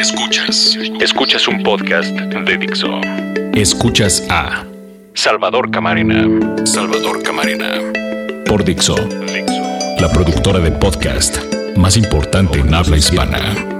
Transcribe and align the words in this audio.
Escuchas. 0.00 0.78
Escuchas 0.98 1.46
un 1.46 1.62
podcast 1.62 2.08
de 2.08 2.56
Dixo. 2.56 3.02
Escuchas 3.52 4.26
a 4.30 4.64
Salvador 5.12 5.70
Camarena. 5.70 6.26
Salvador 6.64 7.22
Camarena. 7.22 7.68
por 8.46 8.64
Dixo, 8.64 8.94
Dixo. 8.94 10.00
la 10.00 10.10
productora 10.10 10.58
de 10.60 10.72
podcast 10.72 11.36
más 11.76 11.98
importante 11.98 12.60
en 12.60 12.72
habla 12.72 12.96
hispana. 12.96 13.79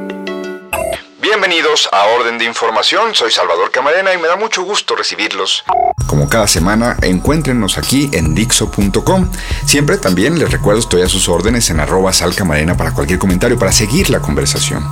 Bienvenidos 1.51 1.88
a 1.90 2.06
Orden 2.06 2.38
de 2.38 2.44
Información, 2.44 3.12
soy 3.12 3.32
Salvador 3.32 3.72
Camarena 3.72 4.14
y 4.14 4.19
me 4.19 4.28
da 4.28 4.37
mucho 4.37 4.62
gusto 4.62 4.94
recibirlos. 4.94 5.64
Como 6.06 6.28
cada 6.28 6.46
semana, 6.46 6.96
encuéntrenos 7.03 7.76
aquí 7.76 8.08
en 8.12 8.37
Dixo.com. 8.37 9.28
Siempre 9.67 9.99
también 9.99 10.38
les 10.38 10.53
recuerdo 10.53 10.78
estoy 10.78 11.03
a 11.03 11.08
sus 11.08 11.28
órdenes 11.28 11.68
en 11.71 11.81
arroba 11.81 12.13
salcamarena 12.13 12.76
para 12.76 12.92
cualquier 12.92 13.18
comentario 13.18 13.58
para 13.58 13.72
seguir 13.72 14.10
la 14.10 14.21
conversación. 14.21 14.86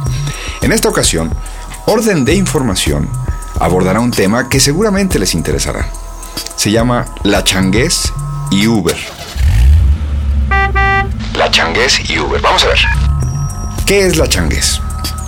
En 0.61 0.72
esta 0.72 0.89
ocasión, 0.89 1.32
Orden 1.86 2.25
de 2.25 2.34
Información 2.34 3.09
abordará 3.61 4.00
un 4.00 4.11
tema 4.11 4.48
que 4.48 4.59
seguramente 4.59 5.20
les 5.20 5.34
interesará. 5.34 5.89
Se 6.56 6.72
llama 6.72 7.04
La 7.22 7.45
Changués 7.45 8.12
y 8.50 8.67
Uber. 8.67 8.98
La 11.34 11.48
Changués 11.53 12.11
y 12.11 12.18
Uber. 12.18 12.40
Vamos 12.40 12.64
a 12.64 12.67
ver. 12.67 12.81
¿Qué 13.86 14.06
es 14.06 14.17
la 14.17 14.29
changués? 14.29 14.82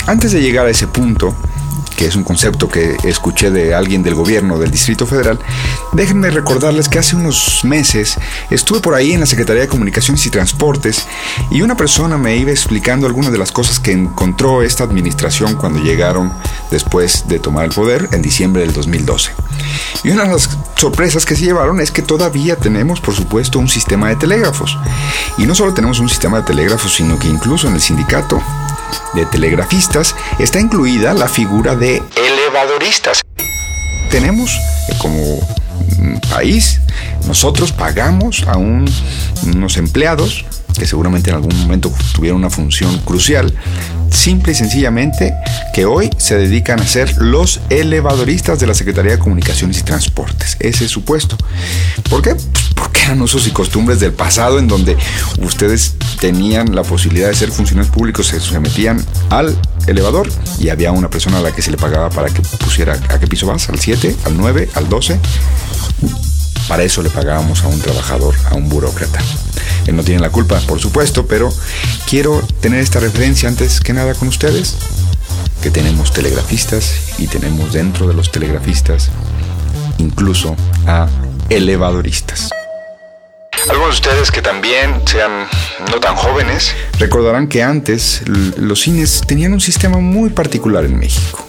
Antes 0.07 0.33
de 0.33 0.41
llegar 0.41 0.67
a 0.67 0.71
ese 0.71 0.87
punto, 0.87 1.35
que 1.97 2.07
es 2.07 2.17
un 2.17 2.25
concepto 2.25 2.67
que 2.67 2.97
escuché 3.05 3.51
de 3.51 3.75
alguien 3.75 4.03
del 4.03 4.15
gobierno 4.15 4.59
del 4.59 4.71
Distrito 4.71 5.07
Federal, 5.07 5.39
déjenme 5.93 6.31
recordarles 6.31 6.89
que 6.89 6.99
hace 6.99 7.15
unos 7.15 7.61
meses 7.63 8.17
estuve 8.51 8.81
por 8.81 8.95
ahí 8.95 9.13
en 9.13 9.21
la 9.21 9.27
Secretaría 9.27 9.61
de 9.61 9.69
Comunicaciones 9.69 10.25
y 10.25 10.31
Transportes 10.31 11.07
y 11.51 11.61
una 11.61 11.77
persona 11.77 12.17
me 12.17 12.37
iba 12.37 12.51
explicando 12.51 13.07
algunas 13.07 13.33
de 13.33 13.39
las 13.39 13.53
cosas 13.53 13.79
que 13.79 13.93
encontró 13.93 14.63
esta 14.63 14.83
administración 14.83 15.57
cuando 15.57 15.79
llegaron 15.79 16.33
después 16.71 17.29
de 17.29 17.39
tomar 17.39 17.67
el 17.67 17.73
poder 17.73 18.09
en 18.13 18.23
diciembre 18.23 18.63
del 18.63 18.73
2012. 18.73 19.33
Y 20.03 20.11
una 20.11 20.25
de 20.25 20.33
las 20.33 20.49
sorpresas 20.77 21.27
que 21.27 21.37
se 21.37 21.45
llevaron 21.45 21.81
es 21.81 21.91
que 21.91 22.01
todavía 22.01 22.57
tenemos, 22.57 23.03
por 23.03 23.15
supuesto, 23.15 23.59
un 23.59 23.69
sistema 23.69 24.09
de 24.09 24.17
telégrafos. 24.17 24.79
Y 25.37 25.45
no 25.45 25.55
solo 25.55 25.75
tenemos 25.75 26.01
un 26.01 26.09
sistema 26.09 26.39
de 26.39 26.45
telégrafos, 26.45 26.95
sino 26.95 27.19
que 27.19 27.29
incluso 27.29 27.69
en 27.69 27.75
el 27.75 27.81
sindicato 27.83 28.43
de 29.15 29.27
telegrafistas 29.27 30.15
está 30.39 30.61
incluida 30.61 31.15
la 31.15 31.29
figura 31.29 31.75
de 31.77 32.03
elevadoristas. 32.17 33.21
Tenemos 34.11 34.51
eh, 34.89 34.95
como 34.99 35.39
mm, 35.99 36.17
país, 36.31 36.81
nosotros 37.27 37.73
pagamos 37.73 38.45
a 38.49 38.57
un- 38.57 38.91
unos 39.45 39.77
empleados 39.77 40.45
que 40.79 40.87
seguramente 40.87 41.31
en 41.31 41.37
algún 41.37 41.57
momento 41.61 41.93
tuvieron 42.15 42.39
una 42.39 42.51
función 42.51 42.99
crucial, 43.01 43.53
simple 44.11 44.53
y 44.53 44.55
sencillamente 44.55 45.35
que 45.75 45.85
hoy 45.85 46.11
se 46.17 46.37
dedican 46.37 46.81
a 46.81 46.87
ser 46.87 47.17
los 47.19 47.61
elevadoristas 47.71 48.59
de 48.61 48.67
la 48.67 48.75
Secretaría 48.75 49.13
de 49.13 49.19
Comunicaciones 49.19 49.79
y 49.79 49.83
Transportes. 49.83 50.57
Ese 50.61 50.85
es 50.87 50.91
su 50.91 51.05
puesto. 51.05 51.37
¿Por 52.09 52.23
qué? 52.23 52.35
Pues 52.75 52.89
usos 53.19 53.47
y 53.47 53.51
costumbres 53.51 54.01
del 54.01 54.13
pasado 54.13 54.59
en 54.59 54.69
donde 54.69 54.97
ustedes 55.43 55.95
tenían 56.21 56.75
la 56.75 56.83
posibilidad 56.83 57.29
de 57.29 57.35
ser 57.35 57.51
funcionarios 57.51 57.93
públicos, 57.95 58.27
se 58.27 58.41
sometían 58.41 59.05
al 59.31 59.59
elevador 59.87 60.29
y 60.59 60.69
había 60.69 60.93
una 60.93 61.09
persona 61.09 61.39
a 61.39 61.41
la 61.41 61.53
que 61.53 61.63
se 61.63 61.71
le 61.71 61.77
pagaba 61.77 62.11
para 62.11 62.29
que 62.29 62.43
pusiera 62.43 62.93
a 62.93 63.19
qué 63.19 63.27
piso 63.27 63.47
vas, 63.47 63.69
al 63.69 63.79
7, 63.79 64.15
al 64.25 64.37
9, 64.37 64.69
al 64.75 64.89
12. 64.89 65.19
Para 66.69 66.83
eso 66.83 67.03
le 67.03 67.11
pagábamos 67.11 67.65
a 67.65 67.69
un 67.69 67.81
trabajador, 67.81 68.35
a 68.51 68.55
un 68.55 68.69
burócrata. 68.69 69.21
Él 69.87 69.97
no 69.97 70.05
tiene 70.05 70.21
la 70.21 70.31
culpa, 70.31 70.61
por 70.61 70.79
supuesto, 70.79 71.27
pero 71.27 71.53
quiero 72.09 72.41
tener 72.61 72.81
esta 72.81 73.01
referencia 73.01 73.49
antes 73.49 73.81
que 73.81 73.93
nada 73.93 74.15
con 74.15 74.29
ustedes, 74.29 74.77
que 75.63 75.71
tenemos 75.71 76.13
telegrafistas 76.13 77.19
y 77.19 77.27
tenemos 77.27 77.73
dentro 77.73 78.07
de 78.07 78.15
los 78.15 78.31
telegrafistas 78.31 79.11
incluso 79.99 80.57
a 80.87 81.09
elevadoristas. 81.49 82.51
Algunos 83.71 84.03
de 84.03 84.09
ustedes 84.09 84.31
que 84.33 84.43
también 84.43 85.01
sean 85.07 85.47
no 85.91 86.01
tan 86.01 86.17
jóvenes 86.17 86.75
recordarán 86.99 87.47
que 87.47 87.63
antes 87.63 88.23
los 88.27 88.81
cines 88.81 89.23
tenían 89.25 89.53
un 89.53 89.61
sistema 89.61 89.99
muy 89.99 90.31
particular 90.31 90.85
en 90.85 90.99
México 90.99 91.47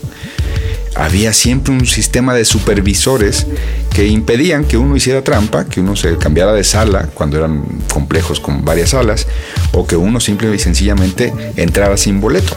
había 0.96 1.34
siempre 1.34 1.74
un 1.74 1.86
sistema 1.88 2.36
de 2.36 2.46
supervisores 2.46 3.48
que 3.94 4.08
impedían 4.08 4.66
que 4.66 4.78
uno 4.78 4.96
hiciera 4.96 5.24
trampa, 5.24 5.66
que 5.66 5.80
uno 5.80 5.96
se 5.96 6.18
cambiara 6.18 6.54
de 6.54 6.64
sala 6.64 7.10
cuando 7.14 7.38
eran 7.38 7.64
complejos 7.92 8.40
con 8.40 8.64
varias 8.64 8.92
salas, 8.92 9.26
o 9.72 9.88
que 9.88 9.96
uno 9.96 10.20
simple 10.20 10.54
y 10.54 10.60
sencillamente 10.60 11.34
entrara 11.56 11.98
sin 11.98 12.22
boleto. 12.22 12.56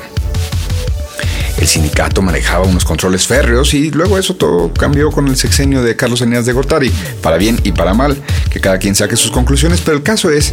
El 1.65 1.69
sindicato 1.69 2.21
manejaba 2.21 2.67
unos 2.67 2.85
controles 2.85 3.27
férreos 3.27 3.73
y 3.73 3.91
luego 3.91 4.19
eso 4.19 4.37
todo 4.37 4.71
cambió 4.75 5.11
con 5.11 5.29
el 5.29 5.37
sexenio 5.39 5.83
de 5.83 5.97
Carlos 5.97 6.19
Salinas 6.19 6.45
de 6.45 6.53
Gortari, 6.53 6.93
para 7.23 7.39
bien 7.39 7.59
y 7.65 7.73
para 7.73 7.95
mal, 7.95 8.23
que 8.51 8.61
cada 8.61 8.77
quien 8.79 8.95
saque 8.95 9.17
sus 9.17 9.31
conclusiones, 9.31 9.81
pero 9.81 9.97
el 9.97 10.03
caso 10.03 10.29
es 10.29 10.53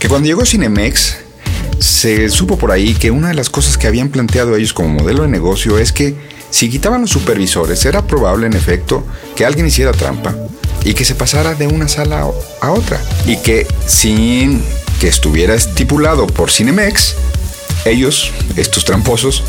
que 0.00 0.08
cuando 0.08 0.26
llegó 0.26 0.44
Cinemex, 0.44 1.18
se 1.78 2.28
supo 2.28 2.58
por 2.58 2.72
ahí 2.72 2.94
que 2.94 3.12
una 3.12 3.28
de 3.28 3.34
las 3.34 3.50
cosas 3.50 3.78
que 3.78 3.86
habían 3.86 4.08
planteado 4.08 4.56
ellos 4.56 4.72
como 4.72 4.88
modelo 4.88 5.22
de 5.22 5.28
negocio 5.28 5.78
es 5.78 5.92
que 5.92 6.16
si 6.50 6.68
quitaban 6.68 7.02
los 7.02 7.10
supervisores 7.10 7.84
era 7.84 8.04
probable 8.04 8.48
en 8.48 8.54
efecto 8.54 9.06
que 9.36 9.46
alguien 9.46 9.64
hiciera 9.64 9.92
trampa 9.92 10.34
y 10.84 10.94
que 10.94 11.04
se 11.04 11.14
pasara 11.14 11.54
de 11.54 11.68
una 11.68 11.86
sala 11.86 12.26
a 12.60 12.70
otra 12.72 13.00
y 13.26 13.36
que 13.36 13.64
sin 13.86 14.60
que 14.98 15.06
estuviera 15.06 15.54
estipulado 15.54 16.26
por 16.26 16.50
Cinemex, 16.50 17.14
ellos, 17.84 18.32
estos 18.56 18.84
tramposos, 18.84 19.44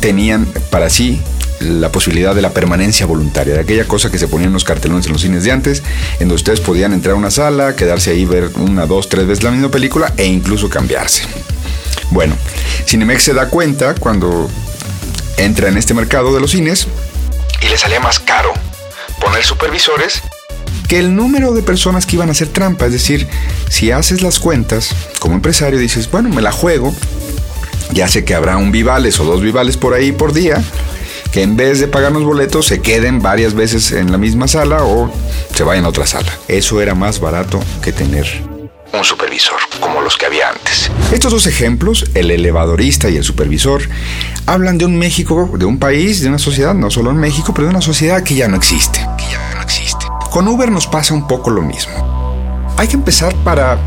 tenían 0.00 0.46
para 0.70 0.90
sí 0.90 1.20
la 1.60 1.90
posibilidad 1.90 2.34
de 2.34 2.42
la 2.42 2.50
permanencia 2.50 3.06
voluntaria, 3.06 3.54
de 3.54 3.60
aquella 3.60 3.86
cosa 3.86 4.10
que 4.10 4.18
se 4.18 4.28
ponían 4.28 4.52
los 4.52 4.64
cartelones 4.64 5.06
en 5.06 5.12
los 5.12 5.22
cines 5.22 5.44
de 5.44 5.52
antes, 5.52 5.82
en 6.14 6.28
donde 6.28 6.34
ustedes 6.34 6.60
podían 6.60 6.92
entrar 6.92 7.14
a 7.14 7.18
una 7.18 7.30
sala, 7.30 7.76
quedarse 7.76 8.10
ahí, 8.10 8.24
ver 8.24 8.50
una, 8.56 8.86
dos, 8.86 9.08
tres 9.08 9.26
veces 9.26 9.44
la 9.44 9.50
misma 9.50 9.70
película 9.70 10.12
e 10.16 10.26
incluso 10.26 10.68
cambiarse. 10.68 11.22
Bueno, 12.10 12.36
Cinemex 12.86 13.22
se 13.22 13.34
da 13.34 13.48
cuenta 13.48 13.94
cuando 13.94 14.48
entra 15.38 15.68
en 15.68 15.76
este 15.76 15.94
mercado 15.94 16.34
de 16.34 16.40
los 16.40 16.50
cines 16.50 16.86
y 17.62 17.68
le 17.68 17.78
salía 17.78 18.00
más 18.00 18.20
caro 18.20 18.52
poner 19.20 19.44
supervisores 19.44 20.22
que 20.88 20.98
el 20.98 21.16
número 21.16 21.52
de 21.52 21.62
personas 21.62 22.06
que 22.06 22.16
iban 22.16 22.28
a 22.28 22.32
hacer 22.32 22.48
trampa. 22.48 22.86
Es 22.86 22.92
decir, 22.92 23.26
si 23.68 23.90
haces 23.90 24.22
las 24.22 24.38
cuentas 24.38 24.90
como 25.18 25.34
empresario, 25.34 25.78
dices, 25.78 26.10
bueno, 26.10 26.28
me 26.28 26.42
la 26.42 26.52
juego, 26.52 26.94
ya 27.92 28.08
sé 28.08 28.24
que 28.24 28.34
habrá 28.34 28.56
un 28.56 28.70
vivales 28.70 29.18
o 29.20 29.24
dos 29.24 29.40
vivales 29.40 29.76
por 29.76 29.94
ahí 29.94 30.12
por 30.12 30.32
día, 30.32 30.62
que 31.32 31.42
en 31.42 31.56
vez 31.56 31.80
de 31.80 31.88
pagar 31.88 32.12
los 32.12 32.24
boletos 32.24 32.66
se 32.66 32.80
queden 32.80 33.20
varias 33.20 33.54
veces 33.54 33.92
en 33.92 34.12
la 34.12 34.18
misma 34.18 34.48
sala 34.48 34.84
o 34.84 35.10
se 35.54 35.64
vayan 35.64 35.84
a 35.84 35.88
otra 35.88 36.06
sala. 36.06 36.32
Eso 36.48 36.80
era 36.80 36.94
más 36.94 37.20
barato 37.20 37.60
que 37.82 37.92
tener 37.92 38.26
un 38.92 39.04
supervisor, 39.04 39.56
como 39.80 40.00
los 40.00 40.16
que 40.16 40.26
había 40.26 40.48
antes. 40.48 40.90
Estos 41.12 41.32
dos 41.32 41.46
ejemplos, 41.46 42.06
el 42.14 42.30
elevadorista 42.30 43.10
y 43.10 43.16
el 43.16 43.24
supervisor, 43.24 43.82
hablan 44.46 44.78
de 44.78 44.86
un 44.86 44.98
México, 44.98 45.50
de 45.58 45.64
un 45.64 45.78
país, 45.78 46.20
de 46.22 46.28
una 46.28 46.38
sociedad, 46.38 46.74
no 46.74 46.90
solo 46.90 47.10
en 47.10 47.18
México, 47.18 47.52
pero 47.54 47.66
de 47.66 47.70
una 47.70 47.82
sociedad 47.82 48.22
que 48.22 48.34
ya 48.34 48.48
no 48.48 48.56
existe. 48.56 49.00
Que 49.18 49.24
ya 49.30 49.54
no 49.54 49.62
existe. 49.62 50.06
Con 50.30 50.48
Uber 50.48 50.70
nos 50.70 50.86
pasa 50.86 51.14
un 51.14 51.26
poco 51.26 51.50
lo 51.50 51.62
mismo. 51.62 52.66
Hay 52.78 52.88
que 52.88 52.96
empezar 52.96 53.34
para 53.36 53.78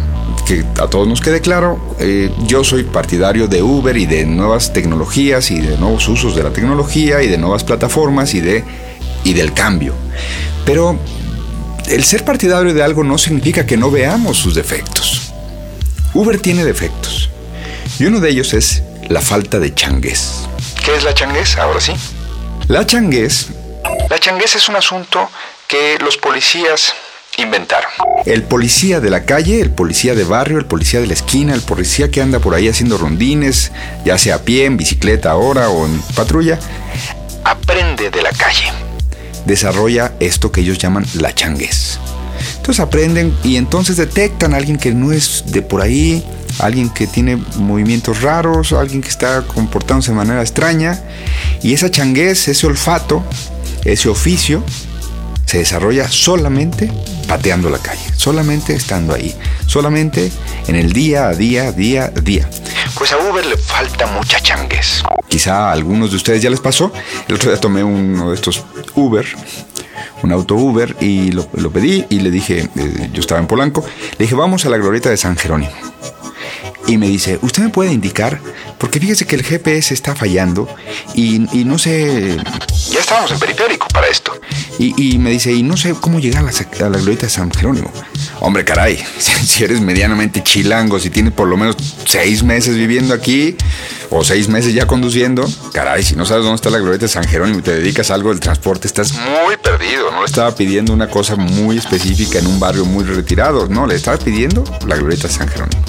que 0.46 0.66
a 0.82 0.88
todos 0.88 1.08
nos 1.08 1.22
quede 1.22 1.42
claro, 1.42 1.96
eh, 2.00 2.32
yo 2.46 2.64
soy 2.64 2.84
partidario 2.84 3.48
de 3.48 3.62
Uber 3.62 3.96
y 3.96 4.06
de 4.06 4.26
nuevas 4.26 4.74
tecnologías 4.74 5.52
y 5.52 5.60
de 5.60 5.78
nuevos 5.78 6.08
usos 6.08 6.36
de 6.36 6.44
la 6.44 6.52
tecnología 6.52 7.22
y 7.22 7.28
de 7.28 7.38
nuevas 7.38 7.64
plataformas 7.64 8.34
y, 8.34 8.42
de, 8.42 8.64
y 9.24 9.34
del 9.34 9.54
cambio. 9.54 9.94
Pero 10.66 11.00
el 11.88 12.04
ser 12.04 12.24
partidario 12.26 12.74
de 12.74 12.84
algo 12.84 13.04
no 13.04 13.18
significa 13.18 13.66
que 13.66 13.78
no 13.78 13.92
veamos 13.92 14.38
sus 14.38 14.56
defectos. 14.56 15.34
Uber 16.14 16.40
tiene 16.40 16.66
defectos. 16.66 17.30
Y 18.00 18.06
uno 18.06 18.20
de 18.20 18.30
ellos 18.30 18.54
es 18.54 18.84
la 19.08 19.22
falta 19.22 19.60
de 19.60 19.74
changués. 19.74 20.48
¿Qué 20.84 20.96
es 20.96 21.04
la 21.04 21.14
changués? 21.14 21.58
Ahora 21.58 21.82
sí. 21.82 21.94
La 22.68 22.86
changués. 22.86 23.48
La 24.10 24.20
changués 24.20 24.56
es 24.56 24.70
un 24.70 24.76
asunto 24.76 25.30
que 25.68 25.98
los 26.00 26.18
policías 26.18 26.94
inventaron. 27.42 27.90
El 28.26 28.44
policía 28.44 29.00
de 29.00 29.10
la 29.10 29.26
calle, 29.26 29.62
el 29.62 29.72
policía 29.72 30.16
de 30.16 30.24
barrio, 30.24 30.58
el 30.58 30.66
policía 30.66 31.00
de 31.00 31.08
la 31.08 31.14
esquina, 31.14 31.54
el 31.54 31.62
policía 31.62 32.12
que 32.12 32.22
anda 32.22 32.40
por 32.40 32.54
ahí 32.54 32.68
haciendo 32.68 32.98
rondines, 32.98 33.72
ya 34.06 34.18
sea 34.18 34.36
a 34.36 34.40
pie, 34.40 34.66
en 34.66 34.78
bicicleta 34.78 35.32
ahora 35.32 35.70
o 35.70 35.86
en 35.86 36.00
patrulla, 36.16 36.60
aprende 37.44 38.10
de 38.10 38.22
la 38.22 38.32
calle 38.32 38.72
desarrolla 39.46 40.14
esto 40.20 40.52
que 40.52 40.62
ellos 40.62 40.78
llaman 40.78 41.06
la 41.16 41.34
changués. 41.34 42.00
Entonces 42.58 42.80
aprenden 42.80 43.36
y 43.44 43.58
entonces 43.58 43.98
detectan 43.98 44.54
a 44.54 44.58
alguien 44.58 44.78
que 44.78 44.94
no 44.94 45.12
es 45.12 45.44
de 45.48 45.62
por 45.62 45.82
ahí, 45.82 46.24
alguien 46.60 46.90
que 46.90 47.08
tiene 47.08 47.36
movimientos 47.56 48.22
raros, 48.22 48.74
alguien 48.74 49.02
que 49.02 49.10
está 49.10 49.42
comportándose 49.42 50.12
de 50.12 50.18
manera 50.18 50.42
extraña. 50.42 51.02
Y 51.64 51.74
esa 51.74 51.90
changués, 51.90 52.48
ese 52.48 52.68
olfato, 52.68 53.24
ese 53.84 54.08
oficio, 54.08 54.64
se 55.46 55.58
desarrolla 55.58 56.08
solamente 56.10 56.92
pateando 57.30 57.70
la 57.70 57.78
calle, 57.78 58.02
solamente 58.18 58.74
estando 58.74 59.14
ahí, 59.14 59.36
solamente 59.68 60.32
en 60.68 60.76
el 60.76 60.92
día 60.92 61.28
a 61.28 61.34
día, 61.36 61.72
día 61.72 62.06
a 62.06 62.20
día. 62.20 62.50
pues 62.98 63.14
a 63.14 63.18
Uber 63.18 63.46
le 63.46 63.56
falta 63.56 64.08
mucha 64.08 64.40
changues. 64.40 65.04
Quizá 65.28 65.70
a 65.70 65.72
algunos 65.72 66.10
de 66.10 66.18
ustedes 66.18 66.42
ya 66.42 66.50
les 66.50 66.60
pasó. 66.60 66.92
El 67.28 67.36
otro 67.36 67.52
día 67.52 67.62
tomé 67.62 67.84
uno 67.84 68.32
de 68.32 68.36
estos 68.36 68.66
Uber, 68.96 69.28
un 70.24 70.32
auto 70.32 70.56
Uber, 70.56 70.96
y 71.00 71.32
lo, 71.32 71.46
pedí 71.72 72.04
y 72.10 72.20
le 72.20 72.32
dije, 72.32 72.68
eh, 72.76 73.10
yo 73.14 73.20
estaba 73.20 73.40
en 73.40 73.46
Polanco, 73.46 73.86
le 74.18 74.26
dije, 74.26 74.34
vamos 74.34 74.66
a 74.66 74.70
la 74.70 74.78
glorieta 74.78 75.12
de 75.12 75.18
San 75.18 75.38
Jerónimo. 75.38 75.72
Y 76.88 76.98
me 76.98 77.08
dice, 77.08 77.38
¿usted 77.44 77.62
me 77.62 77.70
puede 77.70 77.94
indicar? 77.94 78.40
Porque 78.80 79.00
fíjese 79.00 79.28
que 79.28 79.36
el 79.36 79.44
GPS 79.44 79.94
está 79.94 80.16
fallando 80.16 80.68
y, 81.14 81.40
no 81.64 81.78
sé... 81.78 82.38
Ya 82.90 83.00
estábamos 83.00 83.32
en 83.32 83.40
periférico 83.40 83.88
para 83.90 84.08
esto. 84.08 84.34
Y, 84.80 85.18
me 85.18 85.32
dice, 85.32 85.52
y 85.52 85.62
no 85.62 85.76
sé 85.76 85.94
cómo 86.00 86.20
llegar 86.20 86.46
a 86.46 86.52
la, 86.52 86.86
a 86.86 86.90
la 86.90 86.98
glorieta 86.98 87.26
de 87.26 87.30
San 87.30 87.52
Jerónimo. 87.52 87.92
Hombre, 88.40 88.64
caray, 88.64 88.98
si 89.20 89.64
eres 89.64 89.82
medianamente 89.82 90.42
chilango, 90.42 91.00
si 91.00 91.10
tienes 91.10 91.34
por 91.34 91.50
lo 91.50 91.58
menos 91.58 91.76
seis 92.06 92.44
meses 92.44 92.76
viviendo 92.76 93.14
aquí 93.14 93.58
o 94.10 94.24
seis 94.24 94.48
meses 94.48 94.74
ya 94.74 94.88
conduciendo, 94.88 95.46
caray, 95.74 96.04
si 96.04 96.16
no 96.16 96.26
sabes 96.26 96.44
dónde 96.44 96.56
está 96.56 96.70
la 96.70 96.80
glorieta 96.80 97.06
de 97.06 97.10
San 97.10 97.26
Jerónimo 97.26 97.60
y 97.60 97.62
te 97.62 97.76
dedicas 97.76 98.10
a 98.10 98.14
algo 98.14 98.30
del 98.30 98.40
transporte, 98.40 98.88
estás 98.88 99.14
muy 99.14 99.58
perdido. 99.58 100.10
No 100.12 100.22
le 100.22 100.26
estaba 100.26 100.56
pidiendo 100.56 100.94
una 100.94 101.10
cosa 101.10 101.36
muy 101.36 101.78
específica 101.78 102.40
en 102.40 102.48
un 102.48 102.60
barrio 102.60 102.86
muy 102.86 103.04
retirado, 103.04 103.68
no, 103.68 103.86
le 103.86 103.96
estaba 103.96 104.18
pidiendo 104.18 104.64
la 104.88 104.96
glorieta 104.96 105.28
de 105.28 105.34
San 105.34 105.50
Jerónimo. 105.50 105.84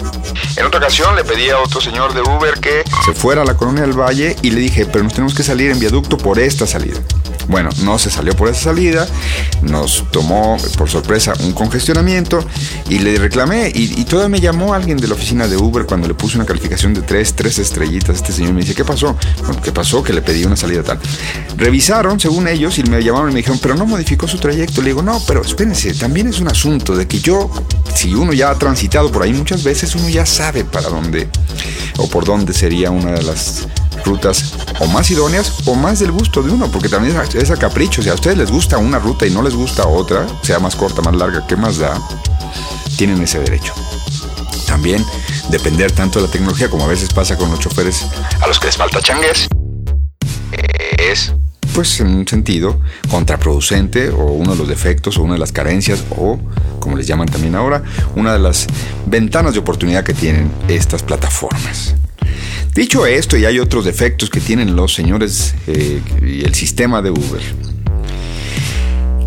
En 0.56 0.66
otra 0.66 0.80
ocasión 0.80 1.14
le 1.14 1.22
pedí 1.22 1.48
a 1.50 1.58
otro 1.58 1.80
señor 1.80 2.12
de 2.12 2.22
Uber 2.22 2.58
que 2.60 2.82
se 3.04 3.14
fuera 3.14 3.42
a 3.42 3.44
la 3.44 3.56
colonia 3.56 3.82
del 3.82 3.98
Valle 3.98 4.36
y 4.42 4.50
le 4.50 4.60
dije, 4.60 4.84
pero 4.84 5.04
nos 5.04 5.14
tenemos 5.14 5.34
que 5.34 5.44
salir 5.44 5.70
en 5.70 5.78
viaducto 5.78 6.18
por 6.18 6.40
esta 6.40 6.66
salida. 6.66 6.89
Bueno, 7.48 7.70
no 7.82 7.98
se 7.98 8.10
salió 8.10 8.34
por 8.36 8.48
esa 8.48 8.64
salida, 8.64 9.08
nos 9.62 10.04
tomó 10.12 10.56
por 10.78 10.88
sorpresa 10.88 11.32
un 11.40 11.52
congestionamiento 11.52 12.44
y 12.88 13.00
le 13.00 13.16
reclamé 13.18 13.72
y, 13.74 14.04
todavía 14.04 14.28
me 14.28 14.40
llamó 14.40 14.74
alguien 14.74 14.98
de 14.98 15.08
la 15.08 15.14
oficina 15.14 15.48
de 15.48 15.56
Uber 15.56 15.84
cuando 15.84 16.06
le 16.06 16.14
puse 16.14 16.36
una 16.36 16.46
calificación 16.46 16.94
de 16.94 17.02
tres, 17.02 17.34
tres 17.34 17.58
estrellitas. 17.58 18.16
Este 18.16 18.32
señor 18.32 18.52
me 18.52 18.60
dice, 18.60 18.74
¿qué 18.74 18.84
pasó? 18.84 19.16
Bueno, 19.44 19.60
¿qué 19.62 19.72
pasó? 19.72 20.02
Que 20.02 20.12
le 20.12 20.22
pedí 20.22 20.44
una 20.44 20.56
salida 20.56 20.82
tal. 20.82 21.00
Revisaron, 21.56 22.20
según 22.20 22.46
ellos, 22.46 22.78
y 22.78 22.84
me 22.84 23.02
llamaron 23.02 23.30
y 23.30 23.34
me 23.34 23.38
dijeron, 23.38 23.58
pero 23.60 23.74
no 23.74 23.84
modificó 23.86 24.28
su 24.28 24.38
trayecto. 24.38 24.80
Le 24.80 24.88
digo, 24.88 25.02
no, 25.02 25.20
pero 25.26 25.42
espérense, 25.42 25.92
también 25.94 26.28
es 26.28 26.40
un 26.40 26.48
asunto 26.48 26.94
de 26.94 27.08
que 27.08 27.18
yo, 27.18 27.50
si 27.94 28.14
uno 28.14 28.32
ya 28.32 28.50
ha 28.50 28.58
transitado 28.58 29.10
por 29.10 29.22
ahí 29.22 29.32
muchas 29.32 29.64
veces, 29.64 29.94
uno 29.94 30.08
ya 30.08 30.24
sabe 30.24 30.64
para 30.64 30.88
dónde 30.88 31.28
o 31.98 32.08
por 32.08 32.24
dónde 32.24 32.52
sería 32.52 32.90
una 32.90 33.12
de 33.12 33.22
las 33.22 33.66
rutas 34.04 34.54
o 34.78 34.86
más 34.86 35.10
idóneas 35.10 35.52
o 35.66 35.74
más 35.74 35.98
del 35.98 36.12
gusto 36.12 36.42
de 36.42 36.50
uno, 36.50 36.70
porque 36.70 36.88
también 36.88 37.16
es 37.34 37.50
a 37.50 37.56
capricho. 37.56 38.02
Si 38.02 38.08
a 38.08 38.14
ustedes 38.14 38.36
les 38.36 38.50
gusta 38.50 38.78
una 38.78 38.98
ruta 38.98 39.26
y 39.26 39.30
no 39.30 39.42
les 39.42 39.54
gusta 39.54 39.86
otra, 39.86 40.26
sea 40.42 40.58
más 40.58 40.76
corta, 40.76 41.02
más 41.02 41.14
larga, 41.14 41.46
¿qué 41.46 41.56
más 41.56 41.78
da? 41.78 42.00
Tienen 42.96 43.22
ese 43.22 43.40
derecho. 43.40 43.74
También 44.66 45.04
depender 45.48 45.90
tanto 45.92 46.20
de 46.20 46.26
la 46.26 46.32
tecnología 46.32 46.70
como 46.70 46.84
a 46.84 46.88
veces 46.88 47.12
pasa 47.12 47.36
con 47.36 47.50
los 47.50 47.58
choferes 47.58 48.06
a 48.40 48.46
los 48.46 48.60
que 48.60 48.66
les 48.66 48.76
falta 48.76 49.00
changues 49.00 49.48
es 50.98 51.32
pues 51.74 52.00
en 52.00 52.08
un 52.08 52.26
sentido 52.26 52.80
contraproducente 53.10 54.10
o 54.10 54.24
uno 54.32 54.52
de 54.52 54.58
los 54.58 54.68
defectos 54.68 55.18
o 55.18 55.22
una 55.22 55.34
de 55.34 55.38
las 55.38 55.52
carencias 55.52 56.04
o 56.10 56.38
como 56.80 56.96
les 56.96 57.06
llaman 57.06 57.28
también 57.28 57.54
ahora, 57.54 57.82
una 58.16 58.32
de 58.32 58.38
las 58.38 58.66
ventanas 59.06 59.52
de 59.52 59.60
oportunidad 59.60 60.02
que 60.02 60.14
tienen 60.14 60.50
estas 60.66 61.02
plataformas. 61.02 61.94
Dicho 62.74 63.04
esto, 63.04 63.36
y 63.36 63.44
hay 63.44 63.58
otros 63.58 63.84
defectos 63.84 64.30
que 64.30 64.40
tienen 64.40 64.76
los 64.76 64.94
señores 64.94 65.54
eh, 65.66 66.00
y 66.22 66.44
el 66.44 66.54
sistema 66.54 67.02
de 67.02 67.10
Uber. 67.10 67.42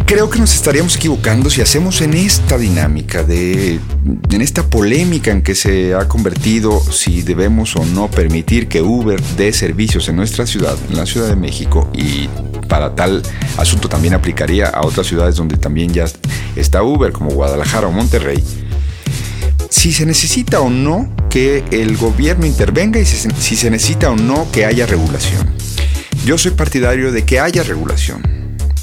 Creo 0.05 0.29
que 0.29 0.39
nos 0.39 0.53
estaríamos 0.53 0.95
equivocando 0.95 1.49
si 1.49 1.59
hacemos 1.61 2.01
en 2.01 2.13
esta 2.13 2.57
dinámica, 2.57 3.23
de, 3.23 3.79
en 4.31 4.41
esta 4.41 4.69
polémica 4.69 5.31
en 5.31 5.41
que 5.41 5.55
se 5.55 5.93
ha 5.93 6.07
convertido 6.07 6.79
si 6.79 7.21
debemos 7.21 7.75
o 7.75 7.85
no 7.85 8.09
permitir 8.09 8.67
que 8.67 8.81
Uber 8.81 9.21
dé 9.37 9.51
servicios 9.51 10.07
en 10.07 10.15
nuestra 10.15 10.45
ciudad, 10.45 10.77
en 10.89 10.97
la 10.97 11.05
Ciudad 11.05 11.27
de 11.27 11.35
México, 11.35 11.89
y 11.93 12.29
para 12.69 12.95
tal 12.95 13.23
asunto 13.57 13.89
también 13.89 14.13
aplicaría 14.13 14.67
a 14.67 14.85
otras 14.85 15.07
ciudades 15.07 15.35
donde 15.35 15.57
también 15.57 15.91
ya 15.93 16.05
está 16.55 16.83
Uber, 16.83 17.11
como 17.11 17.31
Guadalajara 17.31 17.87
o 17.87 17.91
Monterrey 17.91 18.41
si 19.73 19.91
se 19.91 20.05
necesita 20.05 20.61
o 20.61 20.69
no 20.69 21.09
que 21.31 21.63
el 21.71 21.97
gobierno 21.97 22.45
intervenga 22.45 22.99
y 22.99 23.05
si 23.05 23.55
se 23.55 23.71
necesita 23.71 24.11
o 24.11 24.15
no 24.15 24.47
que 24.51 24.65
haya 24.65 24.85
regulación. 24.85 25.51
Yo 26.25 26.37
soy 26.37 26.51
partidario 26.51 27.11
de 27.11 27.25
que 27.25 27.39
haya 27.39 27.63
regulación, 27.63 28.21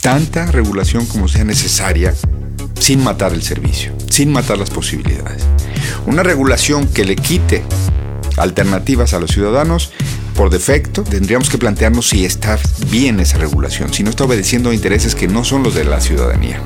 tanta 0.01 0.47
regulación 0.47 1.07
como 1.07 1.29
sea 1.29 1.45
necesaria, 1.45 2.13
sin 2.81 3.05
matar 3.05 3.33
el 3.33 3.43
servicio, 3.43 3.95
sin 4.11 4.33
matar 4.33 4.59
las 4.59 4.71
posibilidades. 4.71 5.45
Una 6.07 6.25
regulación 6.25 6.89
que 6.89 7.05
le 7.05 7.15
quite 7.15 7.63
alternativas 8.37 9.15
a 9.15 9.21
los 9.21 9.31
ciudadanos, 9.31 9.93
por 10.35 10.51
defecto 10.51 11.05
tendríamos 11.05 11.51
que 11.51 11.59
plantearnos 11.59 12.09
si 12.09 12.25
está 12.25 12.59
bien 12.91 13.21
esa 13.21 13.39
regulación, 13.39 13.95
si 13.95 14.03
no 14.03 14.11
está 14.11 14.25
obedeciendo 14.25 14.71
a 14.71 14.75
intereses 14.75 15.15
que 15.15 15.29
no 15.29 15.45
son 15.45 15.63
los 15.63 15.77
de 15.77 15.85
la 15.85 16.01
ciudadanía 16.01 16.61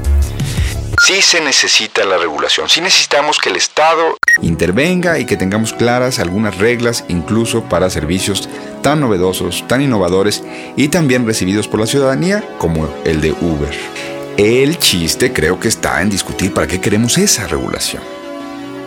sí 1.04 1.20
se 1.20 1.40
necesita 1.42 2.02
la 2.06 2.16
regulación, 2.16 2.68
sí 2.70 2.80
necesitamos 2.80 3.38
que 3.38 3.50
el 3.50 3.56
Estado 3.56 4.16
intervenga 4.40 5.18
y 5.18 5.26
que 5.26 5.36
tengamos 5.36 5.74
claras 5.74 6.18
algunas 6.18 6.56
reglas 6.56 7.04
incluso 7.08 7.62
para 7.64 7.90
servicios 7.90 8.48
tan 8.82 9.00
novedosos, 9.00 9.66
tan 9.68 9.82
innovadores 9.82 10.42
y 10.76 10.88
también 10.88 11.26
recibidos 11.26 11.68
por 11.68 11.80
la 11.80 11.86
ciudadanía 11.86 12.42
como 12.56 12.88
el 13.04 13.20
de 13.20 13.32
Uber. 13.32 13.74
El 14.38 14.78
chiste 14.78 15.32
creo 15.32 15.60
que 15.60 15.68
está 15.68 16.00
en 16.00 16.08
discutir 16.08 16.54
para 16.54 16.66
qué 16.66 16.80
queremos 16.80 17.18
esa 17.18 17.46
regulación. 17.46 18.13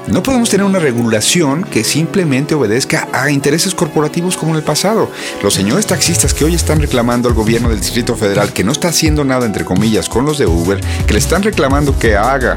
No 0.08 0.24
podemos 0.24 0.50
tener 0.50 0.66
una 0.66 0.80
regulación 0.80 1.66
que 1.66 1.84
simplemente 1.84 2.56
obedezca 2.56 3.10
a 3.12 3.30
intereses 3.30 3.76
corporativos 3.76 4.38
como 4.38 4.52
en 4.52 4.58
el 4.60 4.64
pasado. 4.64 5.12
Los 5.44 5.54
señores 5.54 5.86
taxistas 5.86 6.34
que 6.34 6.46
hoy 6.46 6.56
están 6.56 6.80
reclamando 6.80 7.28
al 7.28 7.36
gobierno 7.36 7.68
del 7.68 7.82
Distrito 7.82 8.16
Federal 8.16 8.54
que 8.54 8.64
no 8.64 8.72
está 8.72 8.88
haciendo 8.88 9.26
nada, 9.26 9.46
entre 9.46 9.66
comillas, 9.66 10.08
con 10.08 10.26
los 10.26 10.38
de 10.38 10.46
Uber, 10.46 10.80
que 11.06 11.12
le 11.12 11.20
están 11.20 11.44
reclamando 11.44 12.00
que 12.00 12.16
haga 12.16 12.56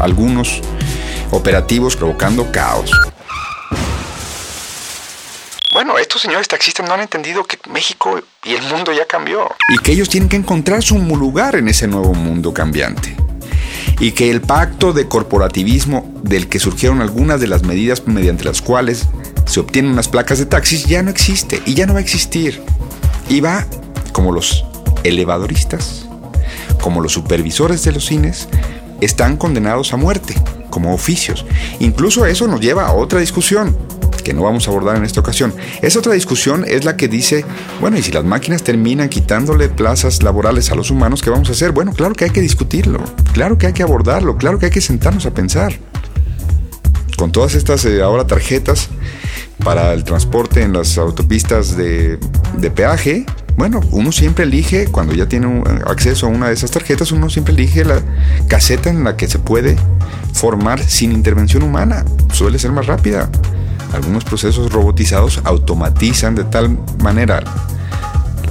algunos 0.00 0.62
operativos 1.30 1.94
provocando 1.94 2.50
caos. 2.50 2.90
Bueno, 5.74 5.98
estos 5.98 6.22
señores 6.22 6.48
taxistas 6.48 6.88
no 6.88 6.94
han 6.94 7.02
entendido 7.02 7.44
que 7.44 7.58
México 7.70 8.18
y 8.44 8.54
el 8.54 8.62
mundo 8.62 8.94
ya 8.94 9.06
cambió. 9.06 9.54
Y 9.68 9.78
que 9.82 9.92
ellos 9.92 10.08
tienen 10.08 10.30
que 10.30 10.36
encontrar 10.36 10.82
su 10.82 10.96
lugar 10.98 11.54
en 11.56 11.68
ese 11.68 11.86
nuevo 11.86 12.14
mundo 12.14 12.54
cambiante 12.54 13.17
y 14.00 14.12
que 14.12 14.30
el 14.30 14.40
pacto 14.40 14.92
de 14.92 15.08
corporativismo 15.08 16.12
del 16.22 16.48
que 16.48 16.60
surgieron 16.60 17.00
algunas 17.00 17.40
de 17.40 17.48
las 17.48 17.62
medidas 17.62 18.06
mediante 18.06 18.44
las 18.44 18.62
cuales 18.62 19.08
se 19.46 19.60
obtienen 19.60 19.92
unas 19.92 20.08
placas 20.08 20.38
de 20.38 20.46
taxis 20.46 20.84
ya 20.86 21.02
no 21.02 21.10
existe 21.10 21.62
y 21.66 21.74
ya 21.74 21.86
no 21.86 21.94
va 21.94 21.98
a 21.98 22.02
existir. 22.02 22.62
Y 23.28 23.40
va 23.40 23.66
como 24.12 24.32
los 24.32 24.64
elevadoristas, 25.04 26.06
como 26.80 27.00
los 27.00 27.12
supervisores 27.12 27.82
de 27.84 27.92
los 27.92 28.06
cines, 28.06 28.48
están 29.00 29.36
condenados 29.36 29.92
a 29.92 29.96
muerte 29.96 30.34
como 30.70 30.94
oficios. 30.94 31.44
Incluso 31.80 32.26
eso 32.26 32.46
nos 32.46 32.60
lleva 32.60 32.86
a 32.86 32.92
otra 32.92 33.20
discusión 33.20 33.76
que 34.28 34.34
no 34.34 34.42
vamos 34.42 34.68
a 34.68 34.70
abordar 34.70 34.94
en 34.96 35.04
esta 35.04 35.20
ocasión. 35.20 35.54
Esa 35.80 36.00
otra 36.00 36.12
discusión 36.12 36.66
es 36.68 36.84
la 36.84 36.98
que 36.98 37.08
dice, 37.08 37.46
bueno, 37.80 37.96
y 37.96 38.02
si 38.02 38.12
las 38.12 38.24
máquinas 38.24 38.62
terminan 38.62 39.08
quitándole 39.08 39.70
plazas 39.70 40.22
laborales 40.22 40.70
a 40.70 40.74
los 40.74 40.90
humanos, 40.90 41.22
¿qué 41.22 41.30
vamos 41.30 41.48
a 41.48 41.52
hacer? 41.52 41.72
Bueno, 41.72 41.94
claro 41.94 42.14
que 42.14 42.26
hay 42.26 42.30
que 42.30 42.42
discutirlo, 42.42 43.02
claro 43.32 43.56
que 43.56 43.68
hay 43.68 43.72
que 43.72 43.82
abordarlo, 43.82 44.36
claro 44.36 44.58
que 44.58 44.66
hay 44.66 44.70
que 44.70 44.82
sentarnos 44.82 45.24
a 45.24 45.30
pensar. 45.30 45.72
Con 47.16 47.32
todas 47.32 47.54
estas 47.54 47.86
eh, 47.86 48.02
ahora 48.02 48.26
tarjetas 48.26 48.90
para 49.64 49.94
el 49.94 50.04
transporte 50.04 50.60
en 50.60 50.74
las 50.74 50.98
autopistas 50.98 51.74
de, 51.74 52.18
de 52.58 52.70
peaje, 52.70 53.24
bueno, 53.56 53.80
uno 53.92 54.12
siempre 54.12 54.44
elige, 54.44 54.88
cuando 54.88 55.14
ya 55.14 55.26
tiene 55.26 55.64
acceso 55.86 56.26
a 56.26 56.28
una 56.28 56.48
de 56.48 56.52
esas 56.52 56.70
tarjetas, 56.70 57.12
uno 57.12 57.30
siempre 57.30 57.54
elige 57.54 57.82
la 57.82 58.02
caseta 58.46 58.90
en 58.90 59.04
la 59.04 59.16
que 59.16 59.26
se 59.26 59.38
puede 59.38 59.78
formar 60.34 60.84
sin 60.84 61.12
intervención 61.12 61.62
humana. 61.62 62.04
Suele 62.30 62.58
ser 62.58 62.72
más 62.72 62.86
rápida. 62.86 63.30
Algunos 63.92 64.24
procesos 64.24 64.72
robotizados 64.72 65.40
automatizan 65.44 66.34
de 66.34 66.44
tal 66.44 66.78
manera 67.02 67.42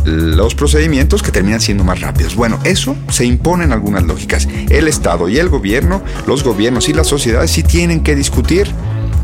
los 0.07 0.55
procedimientos 0.55 1.21
que 1.21 1.31
terminan 1.31 1.59
siendo 1.59 1.83
más 1.83 1.99
rápidos. 1.99 2.35
Bueno, 2.35 2.59
eso 2.63 2.95
se 3.09 3.25
impone 3.25 3.65
en 3.65 3.73
algunas 3.73 4.03
lógicas. 4.03 4.47
El 4.69 4.87
Estado 4.87 5.27
y 5.27 5.37
el 5.37 5.49
gobierno, 5.49 6.01
los 6.25 6.43
gobiernos 6.43 6.87
y 6.87 6.93
las 6.93 7.07
sociedades 7.07 7.51
sí 7.51 7.63
tienen 7.63 8.01
que 8.01 8.15
discutir 8.15 8.71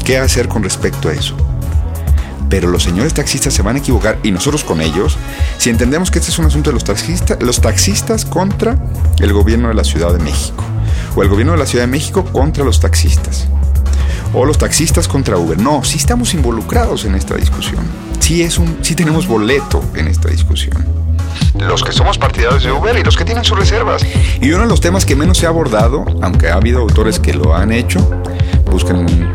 qué 0.04 0.18
hacer 0.18 0.48
con 0.50 0.64
respecto 0.64 1.10
a 1.10 1.14
eso. 1.14 1.38
Pero 2.50 2.70
los 2.70 2.84
señores 2.84 3.14
taxistas 3.14 3.54
se 3.54 3.62
van 3.62 3.78
a 3.78 3.80
equivocar 3.80 4.20
y 4.24 4.32
nosotros 4.32 4.64
con 4.64 4.82
ellos 4.82 5.18
si 5.58 5.70
entendemos 5.70 6.12
que 6.12 6.20
este 6.20 6.32
es 6.32 6.38
un 6.38 6.46
asunto 6.46 6.70
de 6.70 6.76
los 6.76 6.84
taxistas, 6.84 7.42
los 7.42 7.62
taxistas 7.62 8.26
contra 8.26 8.78
el 9.20 9.34
gobierno 9.34 9.70
de 9.70 9.74
la 9.74 9.84
Ciudad 9.84 10.14
de 10.14 10.20
México 10.24 10.64
o 11.16 11.24
el 11.24 11.30
gobierno 11.30 11.54
de 11.54 11.60
la 11.60 11.66
Ciudad 11.66 11.86
de 11.86 11.92
México 11.92 12.26
contra 12.26 12.64
los 12.64 12.80
taxistas 12.80 13.48
o 14.34 14.46
los 14.46 14.58
taxistas 14.58 15.08
contra 15.08 15.38
Uber. 15.38 15.60
No, 15.60 15.84
sí 15.84 15.98
estamos 15.98 16.34
involucrados 16.34 17.06
en 17.06 17.16
esta 17.16 17.36
discusión. 17.36 17.84
Sí, 18.20 18.42
es 18.42 18.58
un, 18.58 18.78
sí 18.82 18.96
tenemos 18.96 19.28
boleto 19.28 19.84
en 19.96 20.08
esta 20.08 20.30
discusión. 20.30 20.86
Los 21.60 21.84
que 21.84 21.92
somos 21.92 22.18
partidarios 22.18 22.64
de 22.64 22.72
Uber 22.72 22.98
y 22.98 23.04
los 23.04 23.16
que 23.16 23.26
tienen 23.26 23.44
sus 23.44 23.58
reservas. 23.58 24.04
Y 24.42 24.52
uno 24.52 24.64
de 24.64 24.70
los 24.70 24.82
temas 24.82 25.06
que 25.06 25.16
menos 25.16 25.38
se 25.38 25.46
ha 25.46 25.50
abordado, 25.50 26.06
aunque 26.22 26.50
ha 26.50 26.56
habido 26.56 26.82
autores 26.82 27.20
que 27.20 27.34
lo 27.34 27.56
han 27.56 27.72
hecho, 27.72 28.00
busquen 28.72 28.98
un, 28.98 29.34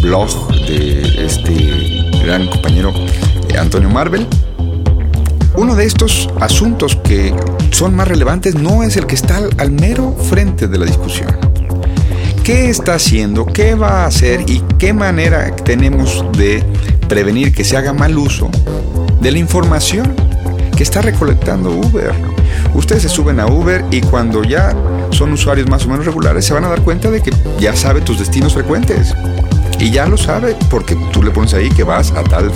blog 0.00 0.48
de 0.66 1.26
este 1.26 2.22
gran 2.24 2.48
compañero 2.48 2.90
eh, 3.48 3.58
Antonio 3.58 3.90
Marvel. 3.90 4.26
Uno 5.56 5.74
de 5.74 5.84
estos 5.84 6.30
asuntos 6.40 6.96
que 6.96 7.34
son 7.70 7.94
más 7.94 8.08
relevantes 8.08 8.54
no 8.54 8.82
es 8.82 8.96
el 8.96 9.06
que 9.06 9.14
está 9.14 9.36
al, 9.36 9.50
al 9.58 9.70
mero 9.70 10.16
frente 10.30 10.68
de 10.68 10.78
la 10.78 10.86
discusión. 10.86 11.49
¿Qué 12.44 12.70
está 12.70 12.94
haciendo? 12.94 13.46
¿Qué 13.46 13.74
va 13.74 14.04
a 14.04 14.06
hacer? 14.06 14.44
¿Y 14.48 14.62
qué 14.78 14.92
manera 14.92 15.54
tenemos 15.54 16.24
de 16.36 16.64
prevenir 17.08 17.52
que 17.52 17.64
se 17.64 17.76
haga 17.76 17.92
mal 17.92 18.16
uso 18.18 18.50
de 19.20 19.30
la 19.30 19.38
información 19.38 20.14
que 20.76 20.82
está 20.82 21.02
recolectando 21.02 21.70
Uber? 21.70 22.12
Ustedes 22.74 23.02
se 23.02 23.08
suben 23.08 23.40
a 23.40 23.46
Uber 23.46 23.84
y 23.90 24.00
cuando 24.00 24.42
ya 24.42 24.74
son 25.10 25.32
usuarios 25.32 25.68
más 25.68 25.84
o 25.84 25.88
menos 25.88 26.06
regulares 26.06 26.44
se 26.44 26.54
van 26.54 26.64
a 26.64 26.68
dar 26.68 26.82
cuenta 26.82 27.10
de 27.10 27.22
que 27.22 27.30
ya 27.58 27.76
sabe 27.76 28.00
tus 28.00 28.18
destinos 28.18 28.54
frecuentes. 28.54 29.14
Y 29.78 29.90
ya 29.90 30.06
lo 30.06 30.16
sabe 30.16 30.56
porque 30.70 30.96
tú 31.12 31.22
le 31.22 31.30
pones 31.30 31.54
ahí 31.54 31.68
que 31.70 31.84
vas 31.84 32.12
a 32.12 32.22
tal 32.22 32.50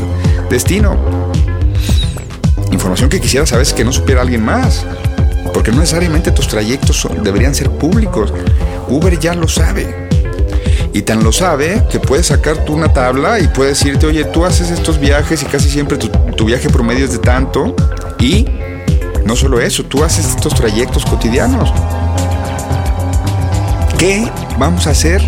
destino. 0.50 0.97
Información 2.71 3.09
que 3.09 3.21
quisiera 3.21 3.47
sabes 3.47 3.73
que 3.73 3.85
no 3.85 3.93
supiera 3.93 4.23
alguien 4.23 4.45
más. 4.45 4.85
Porque 5.53 5.71
no 5.71 5.79
necesariamente 5.79 6.33
tus 6.33 6.49
trayectos 6.49 7.07
deberían 7.23 7.55
ser 7.55 7.71
públicos. 7.71 8.33
Uber 8.88 9.19
ya 9.19 9.35
lo 9.35 9.49
sabe. 9.49 10.05
Y 10.93 11.03
tan 11.03 11.25
lo 11.25 11.33
sabe 11.33 11.83
que 11.91 11.99
puedes 11.99 12.26
sacar 12.26 12.64
tú 12.64 12.75
una 12.75 12.93
tabla 12.93 13.41
y 13.41 13.49
puedes 13.49 13.79
decirte, 13.79 14.07
oye, 14.07 14.25
tú 14.25 14.45
haces 14.45 14.71
estos 14.71 15.00
viajes 15.00 15.43
y 15.43 15.47
casi 15.47 15.69
siempre 15.69 15.99
tu, 15.99 16.09
tu 16.09 16.45
viaje 16.45 16.71
promedio 16.71 17.05
es 17.05 17.12
de 17.12 17.19
tanto. 17.19 17.75
Y 18.21 18.47
no 19.25 19.35
solo 19.37 19.61
eso, 19.61 19.85
tú 19.85 20.05
haces 20.05 20.26
estos 20.26 20.55
trayectos 20.55 21.05
cotidianos. 21.05 21.73
¿Qué 23.99 24.31
vamos 24.59 24.87
a 24.87 24.91
hacer 24.91 25.21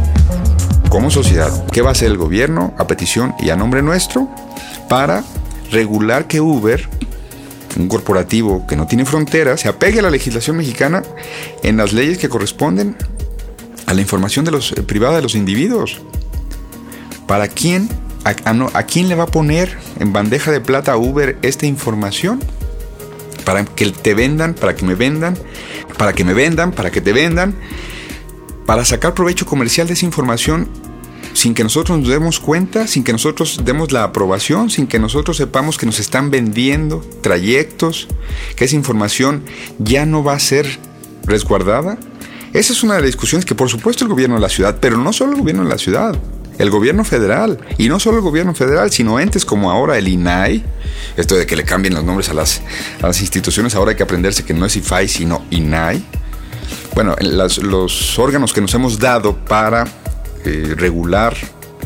como 0.89 1.11
sociedad? 1.11 1.51
¿Qué 1.73 1.83
va 1.83 1.89
a 1.89 1.93
hacer 1.93 2.11
el 2.11 2.17
gobierno 2.17 2.75
a 2.79 2.87
petición 2.87 3.35
y 3.41 3.51
a 3.51 3.57
nombre 3.57 3.83
nuestro 3.83 4.29
para 4.89 5.25
regular 5.71 6.27
que 6.27 6.41
Uber, 6.41 6.89
un 7.77 7.89
corporativo 7.89 8.67
que 8.67 8.77
no 8.77 8.87
tiene 8.87 9.05
fronteras, 9.05 9.61
se 9.61 9.69
apegue 9.69 9.99
a 9.99 10.03
la 10.03 10.11
legislación 10.11 10.57
mexicana 10.57 11.03
en 11.63 11.77
las 11.77 11.93
leyes 11.93 12.19
que 12.19 12.29
corresponden 12.29 12.97
a 13.87 13.95
la 13.95 14.01
información 14.01 14.45
de 14.45 14.51
los, 14.51 14.73
eh, 14.73 14.83
privada 14.83 15.17
de 15.17 15.23
los 15.23 15.35
individuos? 15.35 16.01
¿Para 17.27 17.49
quién, 17.49 17.89
a, 18.25 18.31
a 18.79 18.83
quién 18.85 19.09
le 19.09 19.15
va 19.15 19.25
a 19.25 19.29
poner 19.29 19.77
en 19.99 20.13
bandeja 20.13 20.51
de 20.51 20.61
plata 20.61 20.97
Uber 20.97 21.39
esta 21.43 21.67
información? 21.67 22.41
Para 23.45 23.65
que 23.65 23.91
te 23.91 24.15
vendan, 24.15 24.55
para 24.55 24.75
que 24.75 24.85
me 24.85 24.95
vendan, 24.95 25.39
para 25.99 26.13
que 26.13 26.25
me 26.25 26.35
vendan, 26.35 26.73
para 26.73 26.91
que 26.91 27.01
te 27.01 27.13
vendan, 27.13 27.55
para 28.67 28.85
sacar 28.85 29.15
provecho 29.15 29.47
comercial 29.47 29.87
de 29.87 29.95
esa 29.95 30.05
información 30.05 30.69
sin 31.37 31.53
que 31.53 31.63
nosotros 31.63 31.99
nos 31.99 32.09
demos 32.09 32.41
cuenta, 32.41 32.87
sin 32.87 33.05
que 33.05 33.13
nosotros 33.13 33.61
demos 33.63 33.93
la 33.93 34.05
aprobación, 34.05 34.71
sin 34.71 34.87
que 34.87 34.99
nosotros 34.99 35.37
sepamos 35.37 35.77
que 35.77 35.85
nos 35.85 36.01
están 36.01 36.31
vendiendo 36.31 37.05
trayectos, 37.21 38.09
que 38.57 38.65
esa 38.65 38.75
información 38.75 39.45
ya 39.79 40.07
no 40.07 40.25
va 40.25 40.33
a 40.33 40.39
ser 40.39 40.67
resguardada. 41.25 41.99
Esa 42.57 42.73
es 42.73 42.83
una 42.83 42.95
de 42.95 43.01
las 43.01 43.09
discusiones 43.09 43.45
que 43.45 43.55
por 43.55 43.69
supuesto 43.69 44.05
el 44.05 44.09
gobierno 44.09 44.37
de 44.37 44.41
la 44.41 44.49
ciudad, 44.49 44.79
pero 44.81 44.97
no 44.97 45.13
solo 45.13 45.33
el 45.33 45.41
gobierno 45.41 45.63
de 45.63 45.69
la 45.69 45.77
ciudad, 45.77 46.17
el 46.57 46.71
gobierno 46.71 47.05
federal, 47.05 47.59
y 47.77 47.91
no 47.91 48.01
solo 48.01 48.17
el 48.17 48.23
gobierno 48.23 48.55
federal, 48.55 48.91
sino 48.91 49.21
entes 49.21 49.45
como 49.45 49.71
ahora 49.71 49.99
el 49.99 50.09
INAI, 50.09 50.65
esto 51.19 51.35
de 51.35 51.45
que 51.45 51.55
le 51.55 51.65
cambien 51.65 51.93
los 51.93 52.03
nombres 52.03 52.31
a 52.31 52.33
las, 52.33 52.63
instituciones, 53.21 53.75
ahora 53.75 53.91
hay 53.91 53.97
que 53.99 54.05
aprenderse 54.05 54.43
que 54.43 54.55
no 54.55 54.65
es 54.65 54.75
IFAI, 54.75 55.07
sino 55.07 55.45
INAI, 55.51 56.03
bueno, 56.95 57.15
los 57.21 58.19
órganos 58.19 58.55
que 58.55 58.63
nos 58.63 58.73
hemos 58.73 58.99
dado 58.99 59.37
para 59.37 59.85
eh, 60.47 60.75
regular 60.79 61.37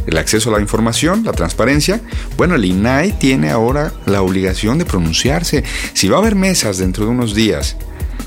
el 0.07 0.17
acceso 0.19 0.51
a 0.51 0.53
la 0.53 0.61
información, 0.61 1.25
la 1.25 1.33
transparencia, 1.33 2.01
bueno, 2.37 2.55
el 2.55 2.65
INAI 2.65 3.19
tiene 3.19 3.51
ahora 3.51 3.93
la 4.07 4.23
obligación 4.23 4.79
de 4.79 4.85
pronunciarse. 4.85 5.65
Si 5.95 6.09
va 6.09 6.19
a 6.19 6.21
haber 6.21 6.37
mesas 6.37 6.79
dentro 6.79 7.07
de 7.07 7.11
unos 7.11 7.35
días, 7.35 7.77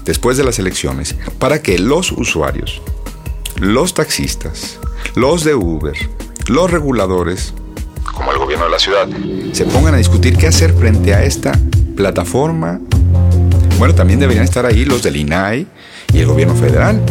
después 0.06 0.38
de 0.38 0.44
las 0.44 0.60
elecciones, 0.60 1.16
para 1.40 1.62
que 1.62 1.80
los 1.80 2.12
usuarios, 2.12 2.82
los 3.58 3.94
taxistas, 3.94 4.80
los 5.16 5.44
de 5.44 5.56
Uber, 5.56 5.96
los 6.48 6.72
reguladores, 6.72 7.54
como 8.14 8.32
el 8.32 8.38
gobierno 8.38 8.66
de 8.66 8.72
la 8.72 8.80
ciudad, 8.80 9.08
se 9.54 9.66
pongan 9.66 9.96
a 9.96 9.98
discutir 9.98 10.38
qué 10.38 10.48
hacer 10.48 10.74
frente 10.74 11.14
a 11.14 11.24
esta 11.24 11.58
plataforma 11.96 12.80
bueno, 13.84 13.96
también 13.96 14.20
deberían 14.20 14.46
estar 14.46 14.66
ahí 14.66 14.86
los 14.86 15.04
del 15.04 15.18
INAI 15.18 15.68
y 16.14 16.20
el 16.20 16.26
gobierno 16.26 16.56
federal. 16.56 17.02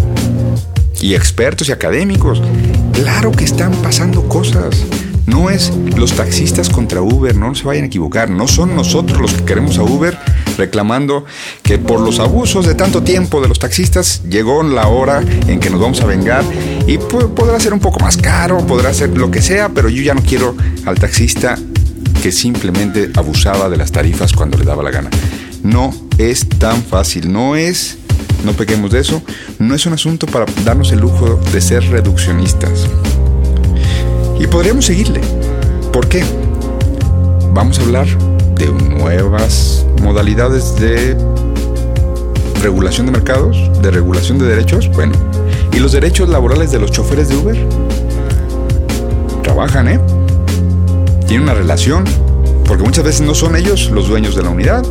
Y 1.01 1.15
expertos 1.15 1.69
y 1.69 1.73
académicos. 1.73 2.41
Claro 2.95 3.33
que 3.33 3.45
están 3.45 3.73
pasando 3.83 4.27
cosas. 4.29 4.83
No 5.27 5.51
es 5.51 5.73
los 5.97 6.13
taxistas 6.13 6.69
contra 6.69 7.01
Uber, 7.01 7.37
no 7.37 7.55
se 7.55 7.65
vayan 7.65 7.85
a 7.85 7.87
equivocar. 7.87 8.29
No 8.31 8.49
son 8.49 8.75
nosotros 8.75 9.21
los 9.21 9.33
que 9.33 9.45
queremos 9.45 9.79
a 9.79 9.83
Uber 9.83 10.19
reclamando 10.59 11.25
que 11.63 11.79
por 11.79 12.01
los 12.01 12.19
abusos 12.19 12.67
de 12.67 12.75
tanto 12.75 13.03
tiempo 13.03 13.41
de 13.41 13.49
los 13.49 13.59
taxistas 13.59 14.23
llegó 14.29 14.63
la 14.63 14.89
hora 14.89 15.23
en 15.47 15.61
que 15.61 15.71
nos 15.71 15.81
vamos 15.81 16.01
a 16.01 16.07
vengar 16.07 16.45
y 16.87 16.99
podrá 16.99 17.59
ser 17.61 17.73
un 17.73 17.81
poco 17.81 18.01
más 18.01 18.17
caro, 18.17 18.59
podrá 18.67 18.93
ser 18.93 19.17
lo 19.17 19.31
que 19.31 19.43
sea, 19.43 19.69
pero 19.69 19.89
yo 19.89 20.03
ya 20.03 20.15
no 20.15 20.23
quiero 20.23 20.55
al 20.85 20.99
taxista 20.99 21.57
que 22.23 22.33
simplemente 22.33 23.11
abusaba 23.15 23.69
de 23.69 23.77
las 23.77 23.93
tarifas 23.93 24.33
cuando 24.33 24.59
le 24.59 24.65
daba 24.65 24.83
la 24.83 24.91
gana. 24.91 25.11
No 25.63 25.95
es 26.19 26.49
tan 26.49 26.83
fácil, 26.83 27.33
no 27.33 27.57
es, 27.57 27.99
no 28.45 28.53
pequemos 28.53 28.91
de 28.91 29.01
eso, 29.01 29.23
no 29.59 29.75
es 29.75 29.87
un 29.87 29.93
asunto 29.93 30.27
para 30.27 30.47
darnos 30.65 30.93
el 30.93 31.01
lujo 31.01 31.41
de 31.53 31.61
ser 31.61 31.85
reduccionistas. 31.91 32.89
Y 34.43 34.49
podríamos 34.49 34.87
seguirle. 34.87 35.21
¿Por 35.93 36.09
qué? 36.09 36.25
Vamos 37.55 37.79
a 37.79 37.83
hablar 37.83 38.09
de 38.57 38.67
nuevas 38.67 39.87
modalidades 40.03 40.75
de 40.77 41.17
regulación 42.61 43.07
de 43.07 43.13
mercados, 43.13 43.57
de 43.81 43.91
regulación 43.93 44.41
de 44.41 44.47
derechos, 44.47 44.91
bueno, 44.95 45.13
y 45.73 45.79
los 45.79 45.93
derechos 45.93 46.29
laborales 46.29 46.73
de 46.73 46.81
los 46.81 46.91
choferes 46.91 47.29
de 47.29 47.37
Uber. 47.37 47.69
Trabajan, 49.45 49.87
¿eh? 49.87 50.01
Tienen 51.27 51.45
una 51.45 51.55
relación, 51.55 52.03
porque 52.67 52.83
muchas 52.83 53.05
veces 53.05 53.21
no 53.21 53.35
son 53.35 53.55
ellos 53.55 53.91
los 53.93 54.09
dueños 54.09 54.35
de 54.35 54.43
la 54.43 54.51
unidad. 54.51 54.85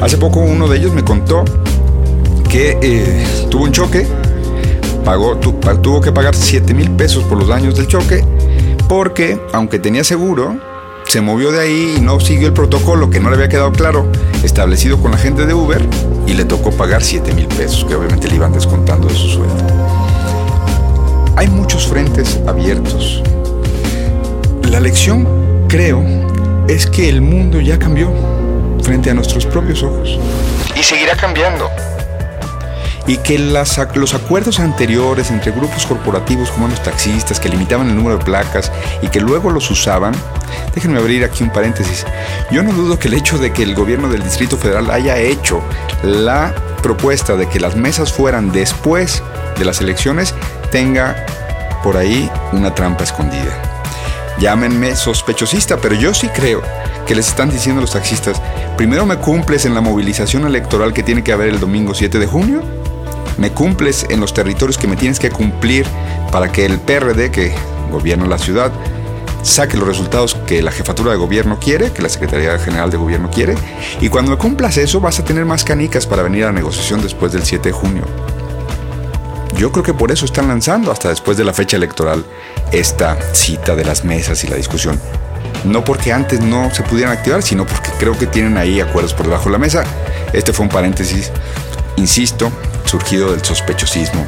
Hace 0.00 0.16
poco 0.16 0.40
uno 0.40 0.68
de 0.68 0.78
ellos 0.78 0.94
me 0.94 1.04
contó 1.04 1.44
que 2.48 2.78
eh, 2.80 3.26
tuvo 3.50 3.64
un 3.64 3.72
choque, 3.72 4.06
pagó, 5.04 5.36
tu- 5.36 5.52
tuvo 5.82 6.00
que 6.00 6.12
pagar 6.12 6.34
7 6.34 6.74
mil 6.74 6.90
pesos 6.92 7.24
por 7.24 7.38
los 7.38 7.48
daños 7.48 7.76
del 7.76 7.86
choque, 7.86 8.24
porque 8.88 9.40
aunque 9.52 9.78
tenía 9.78 10.04
seguro, 10.04 10.56
se 11.06 11.20
movió 11.20 11.50
de 11.52 11.60
ahí 11.60 11.94
y 11.96 12.00
no 12.00 12.20
siguió 12.20 12.48
el 12.48 12.52
protocolo 12.52 13.08
que 13.08 13.18
no 13.20 13.30
le 13.30 13.36
había 13.36 13.48
quedado 13.48 13.72
claro 13.72 14.06
establecido 14.42 14.98
con 14.98 15.10
la 15.10 15.16
gente 15.18 15.46
de 15.46 15.54
Uber 15.54 15.80
y 16.26 16.34
le 16.34 16.44
tocó 16.44 16.70
pagar 16.70 17.02
7 17.02 17.32
mil 17.32 17.46
pesos, 17.48 17.84
que 17.86 17.94
obviamente 17.94 18.28
le 18.28 18.36
iban 18.36 18.52
descontando 18.52 19.08
de 19.08 19.14
su 19.14 19.28
sueldo. 19.28 19.54
Hay 21.36 21.48
muchos 21.48 21.86
frentes 21.86 22.38
abiertos. 22.46 23.22
La 24.70 24.80
lección, 24.80 25.26
creo, 25.68 26.02
es 26.68 26.86
que 26.86 27.08
el 27.08 27.22
mundo 27.22 27.60
ya 27.60 27.78
cambió 27.78 28.10
frente 28.82 29.10
a 29.10 29.14
nuestros 29.14 29.46
propios 29.46 29.82
ojos. 29.82 30.18
Y 30.78 30.82
seguirá 30.82 31.16
cambiando. 31.16 31.68
Y 33.08 33.16
que 33.16 33.38
las 33.38 33.80
los 33.96 34.14
acuerdos 34.14 34.60
anteriores 34.60 35.30
entre 35.30 35.50
grupos 35.50 35.86
corporativos 35.86 36.50
como 36.50 36.68
los 36.68 36.80
taxistas 36.82 37.40
que 37.40 37.48
limitaban 37.48 37.88
el 37.88 37.96
número 37.96 38.18
de 38.18 38.24
placas 38.24 38.70
y 39.02 39.08
que 39.08 39.20
luego 39.20 39.50
los 39.50 39.68
usaban, 39.70 40.14
déjenme 40.74 40.98
abrir 40.98 41.24
aquí 41.24 41.42
un 41.42 41.50
paréntesis. 41.50 42.04
Yo 42.50 42.62
no 42.62 42.72
dudo 42.72 42.98
que 42.98 43.08
el 43.08 43.14
hecho 43.14 43.38
de 43.38 43.52
que 43.52 43.62
el 43.64 43.74
gobierno 43.74 44.08
del 44.08 44.22
Distrito 44.22 44.56
Federal 44.56 44.90
haya 44.90 45.16
hecho 45.18 45.62
la 46.02 46.54
propuesta 46.82 47.34
de 47.34 47.48
que 47.48 47.58
las 47.58 47.76
mesas 47.76 48.12
fueran 48.12 48.52
después 48.52 49.22
de 49.58 49.64
las 49.64 49.80
elecciones 49.80 50.34
tenga 50.70 51.16
por 51.82 51.96
ahí 51.96 52.30
una 52.52 52.74
trampa 52.74 53.04
escondida. 53.04 53.62
Llámenme 54.38 54.94
sospechosista, 54.94 55.78
pero 55.78 55.94
yo 55.94 56.14
sí 56.14 56.28
creo 56.28 56.62
que 57.06 57.14
les 57.14 57.28
están 57.28 57.50
diciendo 57.50 57.80
los 57.80 57.92
taxistas, 57.92 58.40
primero 58.76 59.04
me 59.06 59.16
cumples 59.16 59.64
en 59.64 59.74
la 59.74 59.80
movilización 59.80 60.46
electoral 60.46 60.92
que 60.92 61.02
tiene 61.02 61.24
que 61.24 61.32
haber 61.32 61.48
el 61.48 61.58
domingo 61.58 61.94
7 61.94 62.18
de 62.18 62.26
junio, 62.26 62.62
me 63.38 63.50
cumples 63.50 64.06
en 64.10 64.20
los 64.20 64.34
territorios 64.34 64.76
que 64.76 64.86
me 64.86 64.96
tienes 64.96 65.18
que 65.18 65.30
cumplir 65.30 65.86
para 66.30 66.52
que 66.52 66.66
el 66.66 66.78
PRD, 66.78 67.30
que 67.30 67.54
gobierna 67.90 68.26
la 68.26 68.38
ciudad, 68.38 68.72
saque 69.42 69.76
los 69.76 69.86
resultados 69.86 70.36
que 70.46 70.62
la 70.62 70.72
jefatura 70.72 71.12
de 71.12 71.16
gobierno 71.16 71.58
quiere, 71.58 71.92
que 71.92 72.02
la 72.02 72.08
Secretaría 72.08 72.58
General 72.58 72.90
de 72.90 72.96
Gobierno 72.96 73.30
quiere, 73.30 73.54
y 74.00 74.08
cuando 74.08 74.32
me 74.32 74.36
cumplas 74.36 74.76
eso 74.76 75.00
vas 75.00 75.18
a 75.18 75.24
tener 75.24 75.44
más 75.44 75.64
canicas 75.64 76.06
para 76.06 76.22
venir 76.22 76.44
a 76.44 76.46
la 76.46 76.52
negociación 76.52 77.00
después 77.00 77.32
del 77.32 77.44
7 77.44 77.68
de 77.68 77.72
junio. 77.72 78.04
Yo 79.56 79.72
creo 79.72 79.82
que 79.82 79.94
por 79.94 80.12
eso 80.12 80.24
están 80.24 80.48
lanzando 80.48 80.92
hasta 80.92 81.08
después 81.08 81.36
de 81.36 81.44
la 81.44 81.52
fecha 81.52 81.76
electoral 81.76 82.24
esta 82.70 83.18
cita 83.32 83.74
de 83.74 83.84
las 83.84 84.04
mesas 84.04 84.44
y 84.44 84.48
la 84.48 84.56
discusión. 84.56 85.00
No 85.64 85.82
porque 85.82 86.12
antes 86.12 86.40
no 86.40 86.72
se 86.72 86.84
pudieran 86.84 87.12
activar, 87.12 87.42
sino 87.42 87.66
porque 87.66 87.90
creo 87.98 88.16
que 88.16 88.26
tienen 88.26 88.56
ahí 88.56 88.80
acuerdos 88.80 89.14
por 89.14 89.26
debajo 89.26 89.46
de 89.46 89.52
la 89.52 89.58
mesa. 89.58 89.84
Este 90.32 90.52
fue 90.52 90.64
un 90.64 90.70
paréntesis, 90.70 91.32
insisto, 91.96 92.52
surgido 92.88 93.32
del 93.32 93.44
sospechosismo. 93.44 94.26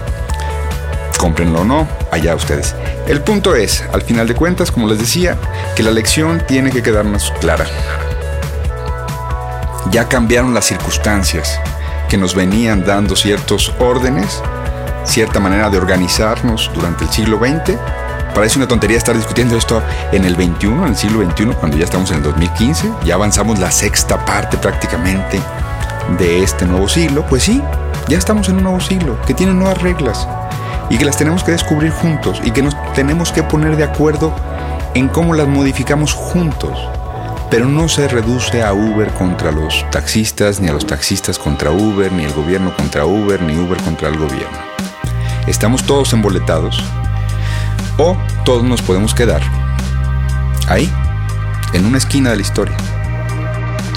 Cómprenlo 1.19 1.63
o 1.63 1.65
no, 1.65 1.89
allá 2.11 2.35
ustedes. 2.35 2.75
El 3.07 3.23
punto 3.23 3.55
es, 3.55 3.83
al 3.93 4.03
final 4.03 4.29
de 4.29 4.35
cuentas, 4.35 4.71
como 4.71 4.87
les 4.87 4.99
decía, 4.99 5.37
que 5.75 5.83
la 5.83 5.91
lección 5.91 6.43
tiene 6.47 6.71
que 6.71 6.83
quedarnos 6.83 7.33
clara. 7.41 7.67
Ya 9.91 10.09
cambiaron 10.09 10.55
las 10.55 10.67
circunstancias 10.67 11.59
que 12.09 12.17
nos 12.17 12.35
venían 12.35 12.85
dando 12.85 13.17
ciertos 13.17 13.73
órdenes, 13.79 14.43
cierta 15.05 15.41
manera 15.41 15.71
de 15.71 15.79
organizarnos 15.79 16.71
durante 16.75 17.05
el 17.05 17.11
siglo 17.11 17.39
XX. 17.39 17.77
Parece 18.35 18.59
una 18.59 18.69
tontería 18.69 18.99
estar 18.99 19.17
discutiendo 19.17 19.57
esto 19.57 19.83
en 20.13 20.25
el 20.25 20.37
21, 20.37 20.85
en 20.85 20.93
el 20.93 20.97
siglo 20.97 21.25
XXI, 21.25 21.47
cuando 21.59 21.77
ya 21.77 21.85
estamos 21.85 22.11
en 22.11 22.19
el 22.19 22.23
2015, 22.23 22.93
ya 23.05 23.15
avanzamos 23.15 23.59
la 23.59 23.71
sexta 23.71 24.25
parte 24.25 24.57
prácticamente 24.59 25.41
de 26.19 26.43
este 26.43 26.67
nuevo 26.67 26.89
siglo. 26.89 27.25
Pues 27.29 27.43
sí, 27.43 27.63
ya 28.11 28.19
estamos 28.19 28.49
en 28.49 28.57
un 28.57 28.65
nuevo 28.65 28.81
siglo 28.81 29.17
que 29.25 29.35
tiene 29.35 29.55
nuevas 29.55 29.81
reglas 29.81 30.27
y 30.91 30.99
que 30.99 31.05
las 31.05 31.17
tenemos 31.17 31.45
que 31.45 31.53
descubrir 31.53 31.93
juntos 31.93 32.41
y 32.45 32.51
que 32.51 32.61
nos 32.61 32.75
tenemos 32.93 33.31
que 33.31 33.45
poner 33.45 33.77
de 33.77 33.85
acuerdo 33.85 34.35
en 34.95 35.07
cómo 35.07 35.33
las 35.33 35.47
modificamos 35.47 36.13
juntos. 36.13 36.77
Pero 37.53 37.67
no 37.67 37.89
se 37.89 38.09
reduce 38.09 38.65
a 38.65 38.73
Uber 38.73 39.13
contra 39.15 39.53
los 39.53 39.89
taxistas, 39.93 40.59
ni 40.59 40.69
a 40.69 40.73
los 40.73 40.89
taxistas 40.89 41.39
contra 41.39 41.71
Uber, 41.71 42.11
ni 42.11 42.25
el 42.25 42.33
gobierno 42.33 42.75
contra 42.77 43.07
Uber, 43.07 43.41
ni 43.43 43.57
Uber 43.57 43.81
contra 43.81 44.09
el 44.09 44.19
gobierno. 44.19 44.59
Estamos 45.47 45.85
todos 45.85 46.13
emboletados 46.13 46.83
o 47.97 48.17
todos 48.45 48.65
nos 48.65 48.83
podemos 48.83 49.15
quedar 49.15 49.43
ahí, 50.69 50.93
en 51.75 51.87
una 51.87 51.99
esquina 51.99 52.31
de 52.31 52.37
la 52.37 52.43
historia. 52.43 52.77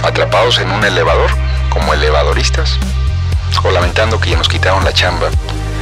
Atrapados 0.04 0.60
en 0.60 0.70
un 0.70 0.84
elevador, 0.84 1.32
como 1.70 1.96
elevadoristas, 1.96 2.78
o 3.64 3.72
lamentando 3.72 4.20
que 4.20 4.32
ya 4.32 4.38
nos 4.38 4.48
quitaron 4.48 4.84
la 4.84 4.94
chamba 4.94 5.30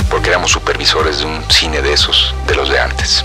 porque 0.09 0.29
éramos 0.29 0.51
supervisores 0.51 1.19
de 1.19 1.25
un 1.25 1.43
cine 1.49 1.81
de 1.81 1.93
esos, 1.93 2.35
de 2.47 2.55
los 2.55 2.69
de 2.69 2.79
antes. 2.79 3.23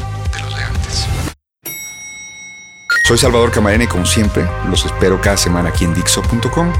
Soy 3.07 3.19
Salvador 3.19 3.53
Camarena 3.53 3.85
y 3.85 3.87
como 3.87 4.05
siempre, 4.05 4.49
los 4.69 4.85
espero 4.85 5.21
cada 5.21 5.37
semana 5.37 5.69
aquí 5.69 5.85
en 5.85 5.95
Dixo.com. 5.95 6.73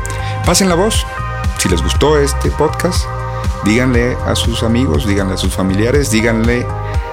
Pasen 0.45 0.69
la 0.69 0.75
voz. 0.75 1.07
Si 1.59 1.69
les 1.69 1.81
gustó 1.83 2.19
este 2.19 2.51
podcast, 2.51 3.05
díganle 3.65 4.17
a 4.27 4.35
sus 4.35 4.63
amigos, 4.63 5.07
díganle 5.07 5.35
a 5.35 5.37
sus 5.37 5.55
familiares, 5.55 6.11
díganle 6.11 6.67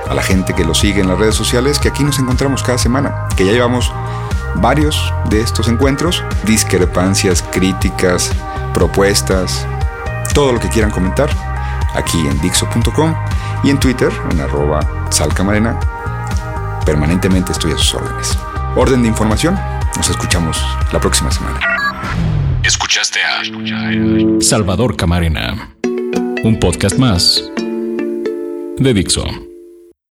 a 0.10 0.14
la 0.14 0.24
gente 0.24 0.56
que 0.56 0.66
lo 0.66 0.74
sigue 0.74 1.02
en 1.02 1.08
las 1.08 1.20
redes 1.20 1.36
sociales 1.36 1.80
que 1.80 1.90
aquí 1.90 2.04
nos 2.04 2.18
encontramos 2.20 2.64
cada 2.64 2.78
semana, 2.78 3.28
que 3.36 3.46
ya 3.46 3.52
llevamos 3.52 3.94
varios 4.56 5.14
de 5.30 5.42
estos 5.42 5.68
encuentros, 5.68 6.24
discrepancias, 6.46 7.44
críticas, 7.52 8.32
propuestas, 8.74 9.68
todo 10.34 10.52
lo 10.52 10.60
que 10.60 10.70
quieran 10.70 10.92
comentar 10.92 11.30
aquí 11.94 12.20
en 12.28 12.40
Dixo.com 12.42 13.14
y 13.64 13.70
en 13.70 13.80
Twitter 13.80 14.12
en 14.32 14.42
arroba 14.42 15.08
salcamarena. 15.10 15.80
Permanentemente 16.86 17.52
estoy 17.52 17.72
a 17.72 17.78
sus 17.78 17.96
órdenes. 17.96 18.38
Orden 18.76 19.04
de 19.04 19.08
información, 19.08 19.58
nos 19.96 20.10
escuchamos 20.10 20.62
la 20.92 21.00
próxima 21.00 21.32
semana. 21.32 21.60
Escuchaste 22.64 23.20
a 23.22 24.42
Salvador 24.42 24.96
Camarena, 24.96 25.76
un 26.44 26.58
podcast 26.60 26.98
más 26.98 27.44
de 28.78 28.94
Dixo. 28.94 29.53